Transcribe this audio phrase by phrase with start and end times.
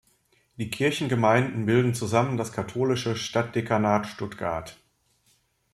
[0.57, 4.79] Die Kirchengemeinden bilden zusammen das Katholische Stadtdekanat Stuttgart.